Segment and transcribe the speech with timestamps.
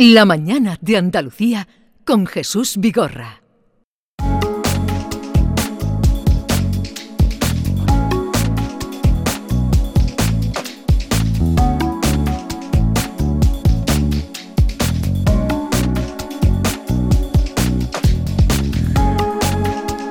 [0.00, 1.66] La mañana de Andalucía
[2.04, 3.42] con Jesús Vigorra.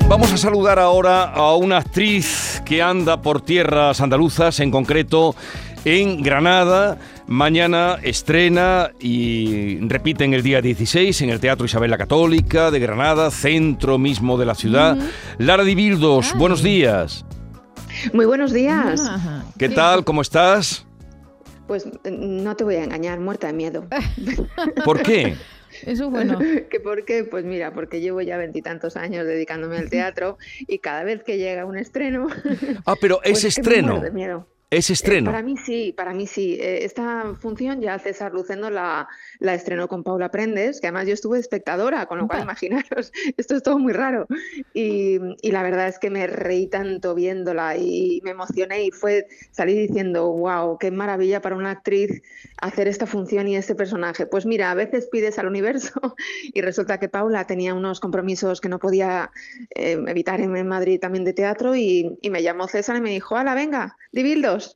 [0.10, 5.36] Vamos a saludar ahora a una actriz que anda por tierras andaluzas, en concreto
[5.86, 6.98] en Granada.
[7.28, 12.80] Mañana estrena y repite en el día 16 en el Teatro Isabel la Católica de
[12.80, 14.98] Granada, centro mismo de la ciudad.
[15.38, 17.26] Lara Dibildos, buenos días.
[18.14, 19.10] Muy buenos días.
[19.58, 20.04] ¿Qué tal?
[20.04, 20.86] ¿Cómo estás?
[21.68, 23.86] Pues no te voy a engañar, muerta de miedo.
[24.86, 25.36] ¿Por qué?
[25.86, 26.40] Eso es bueno.
[26.70, 27.24] ¿Que ¿Por qué?
[27.24, 31.66] Pues mira, porque llevo ya veintitantos años dedicándome al teatro y cada vez que llega
[31.66, 32.28] un estreno.
[32.86, 33.88] Ah, pero es pues que me estreno.
[33.94, 34.48] muero de miedo.
[34.70, 35.24] Es Eh, estreno.
[35.24, 36.56] para mí sí, para mí sí.
[36.60, 39.08] Eh, esta función ya César Lucendo la,
[39.40, 43.56] la estrenó con Paula Prendes, que además yo estuve espectadora, con lo cual imaginaros, esto
[43.56, 44.28] es todo muy raro.
[44.74, 49.28] Y, y la verdad es que me reí tanto viéndola y me emocioné y fue
[49.52, 52.22] salí diciendo, wow, qué maravilla para una actriz
[52.62, 54.26] hacer esta función y este personaje.
[54.26, 55.94] Pues mira, a veces pides al universo
[56.54, 59.32] y resulta que Paula tenía unos compromisos que no podía
[59.76, 63.12] eh, evitar en, en Madrid también de teatro y, y me llamó César y me
[63.12, 64.67] dijo, hala, venga, Dibildos,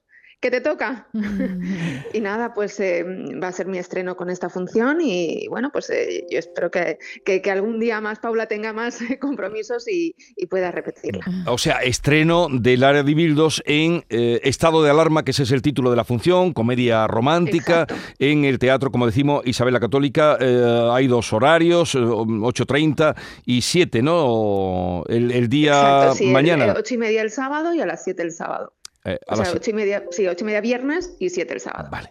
[0.41, 1.07] que te toca.
[2.13, 3.03] y nada, pues eh,
[3.41, 6.97] va a ser mi estreno con esta función y bueno, pues eh, yo espero que,
[7.23, 11.23] que- que algún día más Paula tenga más eh, compromisos y, y pueda repetirla.
[11.47, 15.51] O sea, estreno del área de Bildos en eh, Estado de Alarma, que ese es
[15.51, 17.95] el título de la función, comedia romántica, Exacto.
[18.19, 20.37] en el teatro, como decimos, Isabel la Católica.
[20.39, 25.03] eh, hay dos horarios, eh, 8.30 y 7, ¿no?
[25.07, 26.65] El, el día Exacto, sí, mañana.
[26.67, 28.73] eh, ocho y media el sábado y a las siete el sábado.
[29.05, 31.59] Eh, a O sea, ocho y media, sí, ocho y media viernes y siete el
[31.59, 31.89] sábado.
[31.91, 32.09] Vale.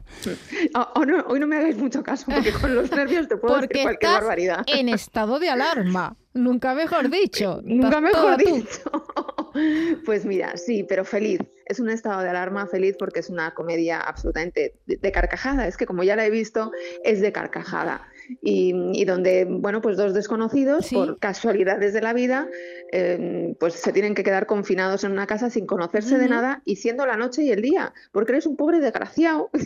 [0.75, 3.55] Oh, oh, no, hoy no me hagáis mucho caso porque con los nervios te puedo
[3.55, 4.65] Porque decir cualquier estás barbaridad.
[4.67, 6.17] en estado de alarma.
[6.35, 7.61] Nunca mejor dicho.
[7.65, 8.83] Nunca mejor dicho.
[10.05, 11.41] Pues mira, sí, pero feliz.
[11.67, 15.67] Es un estado de alarma feliz porque es una comedia absolutamente de, de carcajada.
[15.67, 16.71] Es que como ya la he visto,
[17.03, 18.07] es de carcajada.
[18.43, 20.95] Y, y donde, bueno, pues dos desconocidos, Sí.
[20.95, 22.49] por casualidades de la vida,
[22.93, 26.77] eh, pues se tienen que quedar confinados en una casa sin conocerse de nada y
[26.77, 29.51] siendo la noche y el día, porque eres un pobre desgraciado.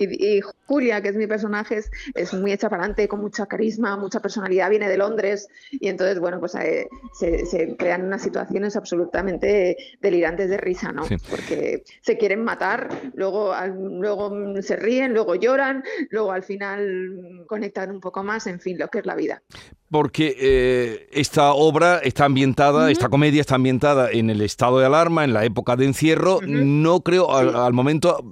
[0.00, 3.46] Y, y Julia, que es mi personaje, es, es muy hecha para adelante, con mucha
[3.46, 6.88] carisma, mucha personalidad, viene de Londres y entonces, bueno, pues eh,
[7.18, 11.04] se, se crean unas situaciones absolutamente delirantes de risa, ¿no?
[11.04, 11.16] Sí.
[11.30, 14.32] Porque se quieren matar, luego, al- luego
[14.62, 17.46] se ríen, luego lloran, luego al final mm,
[17.90, 19.42] un poco más, en fin, lo que es la vida.
[19.90, 25.24] Porque eh, esta obra está ambientada, esta comedia está ambientada en el estado de alarma,
[25.24, 26.40] en la época de encierro.
[26.42, 28.22] No creo, al, momento,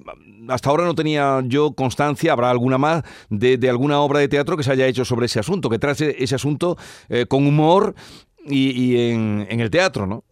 [0.48, 4.56] hasta ahora no tenía yo constancia, habrá alguna más, de, de alguna obra de teatro
[4.56, 6.76] que se haya hecho sobre ese asunto, que trate ese asunto
[7.08, 7.94] eh, con humor
[8.44, 10.24] y, y en, en el teatro, ¿no?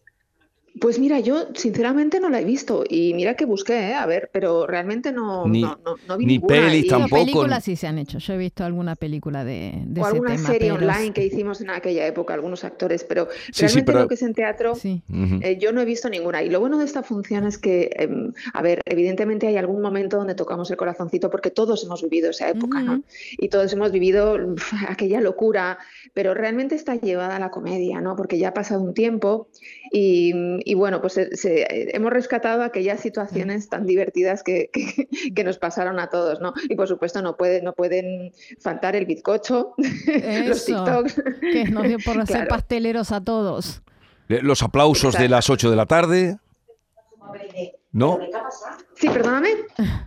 [0.81, 3.95] Pues mira, yo sinceramente no la he visto y mira que busqué, ¿eh?
[3.95, 6.55] a ver, pero realmente no, Ni- no, no, no vi ni ninguna.
[6.55, 7.23] pelis y- Pero tampoco.
[7.23, 8.19] películas sí se han hecho.
[8.19, 10.49] Yo he visto alguna película de, de o ese alguna tema.
[10.49, 14.09] serie pero online que hicimos en aquella época, algunos actores, pero sí, realmente pero- lo
[14.09, 15.01] que es en teatro, Sí.
[15.43, 16.43] Eh, yo no he visto ninguna.
[16.43, 20.17] Y lo bueno de esta función es que, em, a ver, evidentemente hay algún momento
[20.17, 23.03] donde tocamos el corazoncito porque todos hemos vivido esa época, ¿no?
[23.39, 24.37] Y todos hemos vivido
[24.89, 25.79] aquella locura,
[26.15, 28.17] pero realmente está llevada a la comedia, ¿no?
[28.17, 29.49] Porque ya ha pasado un tiempo
[29.93, 30.33] y,
[30.65, 35.59] y bueno, pues se- se- hemos rescatado aquellas situaciones tan divertidas que, que- que nos
[35.59, 36.53] pasaron a todos, ¿no?
[36.69, 39.75] Y por supuesto no, puede, no pueden faltar el bizcocho,
[40.47, 40.65] los.
[40.65, 41.23] TikToks.
[41.41, 42.49] Que nos dio por Claro.
[42.49, 43.83] pasteleros a todos.
[44.29, 46.39] Eh, Los aplausos de las 8 de la tarde.
[47.93, 48.19] ¿No?
[48.97, 49.51] Sí, perdóname.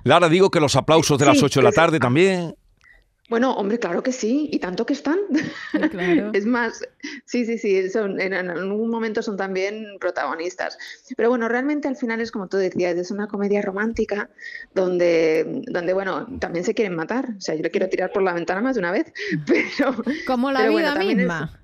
[0.04, 2.56] Lara, digo que los aplausos de las Sí, 8 de la tarde también.
[3.30, 5.20] Bueno, hombre, claro que sí, y tanto que están.
[5.92, 6.32] Claro.
[6.34, 6.82] Es más,
[7.26, 10.78] sí, sí, sí, son, en, en algún momento son también protagonistas.
[11.16, 14.30] Pero bueno, realmente al final es como tú decías, es una comedia romántica
[14.74, 17.30] donde, donde bueno, también se quieren matar.
[17.38, 19.12] O sea, yo le quiero tirar por la ventana más de una vez,
[19.46, 19.94] pero
[20.26, 21.60] Como la Pero bueno, vida es- misma.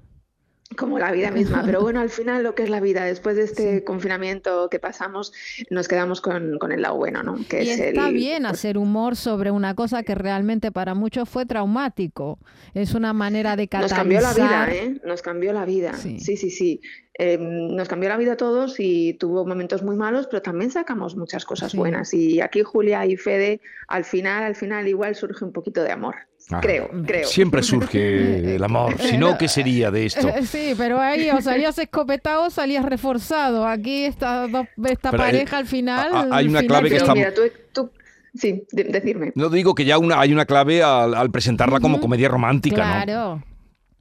[0.75, 1.63] Como la vida misma.
[1.65, 5.33] Pero bueno, al final lo que es la vida, después de este confinamiento que pasamos,
[5.69, 7.35] nos quedamos con, con el lado bueno, ¿no?
[7.49, 11.29] Que Y es está el, bien hacer humor sobre una cosa que realmente para muchos
[11.29, 12.39] fue traumático.
[12.73, 13.97] Es una manera de Nos catalizar.
[13.99, 15.01] cambió la vida, ¿eh?
[15.05, 15.93] Nos cambió la vida.
[15.93, 16.19] Sí.
[16.19, 16.81] Sí, sí, sí.
[17.19, 21.15] Eh, nos cambió la vida a todos y tuvo momentos muy malos, pero también sacamos
[21.15, 21.77] muchas cosas Sí.
[21.77, 22.11] buenas.
[22.13, 26.15] Y aquí Julia y Fede, al final, al final igual surge un poquito de amor.
[26.51, 27.27] Ah, creo, creo.
[27.27, 28.95] Siempre surge el amor.
[28.99, 30.27] Si no, ¿qué sería de esto?
[30.45, 33.65] Sí, pero ahí o salías escopetado o salías reforzado.
[33.67, 36.09] Aquí esta, dos- esta Pero, eh, pareja al final.
[36.13, 37.41] a- hay una al clave que final está- Mira, tú,
[37.73, 37.91] tú-
[38.35, 39.31] Sí, de- decirme.
[39.35, 42.03] No digo que ya una, hay una clave al, al presentarla como Ujú.
[42.03, 43.03] comedia romántica, ¿no?
[43.05, 43.43] Claro.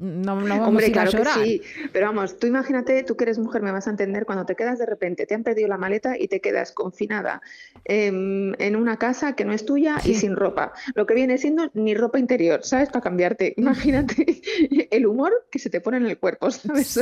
[0.03, 1.63] No, no vamos a Hombre, ir a claro que sí,
[1.93, 4.79] pero vamos, tú imagínate, tú que eres mujer me vas a entender, cuando te quedas
[4.79, 7.41] de repente, te han perdido la maleta y te quedas confinada
[7.85, 11.71] em, en una casa que no es tuya y sin ropa, lo que viene siendo
[11.75, 12.89] ni ropa interior, ¿sabes?
[12.91, 13.55] Para cambiarte.
[13.57, 14.41] Imagínate
[14.91, 16.99] el humor que se te pone en el cuerpo, ¿sabes?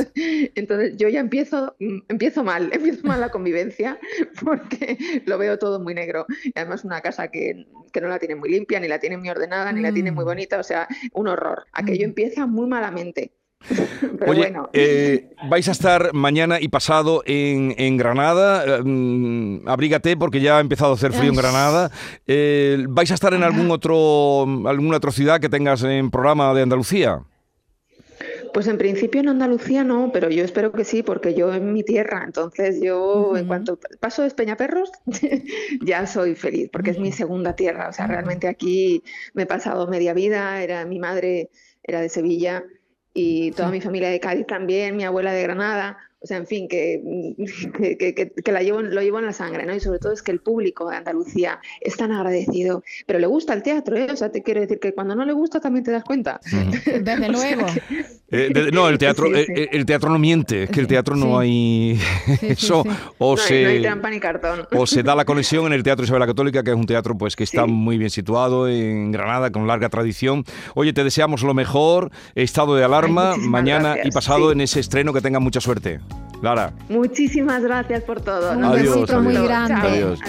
[0.55, 3.99] Entonces yo ya empiezo, mm, empiezo mal, empiezo mal la convivencia
[4.43, 6.25] porque lo veo todo muy negro.
[6.43, 9.29] Y además una casa que, que no la tiene muy limpia, ni la tiene muy
[9.29, 10.25] ordenada, ni la tiene muy Mm.
[10.25, 11.65] bonita, o sea, un horror.
[11.73, 12.09] Aquello Mm.
[12.11, 12.67] empieza muy
[14.19, 14.69] Pero Oye, bueno.
[14.73, 18.65] eh, vais a estar mañana y pasado en, en Granada.
[18.65, 21.35] eh, mm, abrígate porque ya ha empezado a hacer frío en.
[21.35, 21.91] Granada.
[22.27, 26.63] Eh, ¿Vais a estar en algún otro, alguna otra ciudad que tengas en programa de
[26.63, 27.23] Andalucía?
[28.53, 31.83] Pues en principio en Andalucía no, pero yo espero que sí, porque yo en mi
[31.83, 34.91] tierra, entonces yo en cuanto paso de Peñaperros
[35.81, 39.03] ya soy feliz, porque es mi segunda tierra, o sea, realmente aquí
[39.33, 41.49] me he pasado media vida, era mi madre
[41.83, 42.63] era de Sevilla
[43.13, 43.73] y toda Sí.
[43.73, 47.01] mi familia de Cádiz también, mi abuela de Granada, o sea, en fin, que,
[47.99, 49.73] que, que- la llevo, lo llevo en la sangre, ¿no?
[49.75, 53.53] Y sobre todo es que el público de Andalucía es tan agradecido, pero le gusta
[53.53, 54.07] el teatro, ¿eh?
[54.11, 56.39] O sea, te quiero decir que cuando no le gusta también te das cuenta.
[56.85, 57.65] Desde luego.
[58.31, 59.51] Eh, de- no, el teatro, Sí, sí.
[59.55, 61.99] eh, el teatro no miente, es que el teatro no Sí.
[61.99, 61.99] hay
[62.49, 62.83] eso
[63.17, 64.65] o se no hay trampa ni cartón.
[64.71, 67.17] o se da la conexión en el Teatro Isabel la Católica, que es un teatro
[67.17, 67.71] pues que está Sí.
[67.71, 70.45] muy bien situado en Granada, con larga tradición.
[70.75, 74.53] Oye, te deseamos lo mejor, estado de alarma, mañana y pasado sí.
[74.53, 75.99] en ese estreno, que tengas mucha suerte.
[76.41, 76.73] Lara.
[76.89, 78.53] Muchísimas gracias por todo.
[78.53, 79.75] Un Nos besito muy grande.
[79.75, 80.19] Adiós.